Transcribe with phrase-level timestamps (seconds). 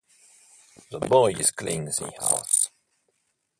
[0.89, 2.69] The Boy is cleaning the house.